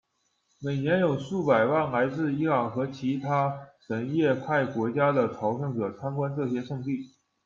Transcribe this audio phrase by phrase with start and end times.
[0.57, 3.53] 每年有数百万来自伊朗和其他
[3.87, 7.11] 什叶派国家的朝圣者参观这些圣地。